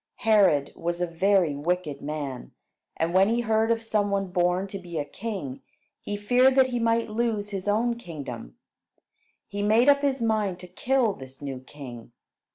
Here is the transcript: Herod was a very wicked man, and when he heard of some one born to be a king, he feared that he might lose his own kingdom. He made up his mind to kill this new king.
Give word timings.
Herod 0.21 0.73
was 0.75 0.99
a 0.99 1.05
very 1.05 1.55
wicked 1.55 2.01
man, 2.01 2.53
and 2.97 3.13
when 3.13 3.29
he 3.29 3.41
heard 3.41 3.69
of 3.69 3.83
some 3.83 4.09
one 4.09 4.31
born 4.31 4.65
to 4.69 4.79
be 4.79 4.97
a 4.97 5.05
king, 5.05 5.61
he 6.01 6.17
feared 6.17 6.55
that 6.55 6.69
he 6.69 6.79
might 6.79 7.11
lose 7.11 7.49
his 7.49 7.67
own 7.67 7.95
kingdom. 7.99 8.55
He 9.47 9.61
made 9.61 9.89
up 9.89 10.01
his 10.01 10.19
mind 10.19 10.57
to 10.61 10.67
kill 10.67 11.13
this 11.13 11.39
new 11.39 11.59
king. 11.59 12.13